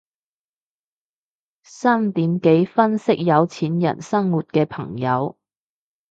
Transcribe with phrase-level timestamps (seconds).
[1.61, 5.37] 三點幾分析有錢人生活嘅朋友